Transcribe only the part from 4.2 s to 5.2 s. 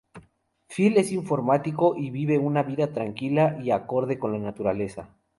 la naturaleza.